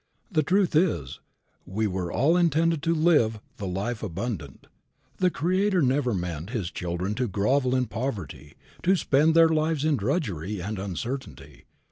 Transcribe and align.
The 0.31 0.41
truth 0.41 0.75
is 0.75 1.19
we 1.63 1.85
were 1.85 2.11
all 2.11 2.35
intended 2.35 2.81
to 2.81 2.95
live 2.95 3.39
the 3.57 3.67
life 3.67 4.01
abundant. 4.01 4.65
The 5.17 5.29
Creator 5.29 5.83
never 5.83 6.15
meant 6.15 6.49
His 6.49 6.71
children 6.71 7.13
to 7.13 7.27
grovel 7.27 7.75
in 7.75 7.85
poverty, 7.85 8.55
to 8.81 8.95
spend 8.95 9.35
their 9.35 9.49
lives 9.49 9.85
in 9.85 9.97
drudgery 9.97 10.59
and 10.59 10.79
uncertainty. 10.79 11.65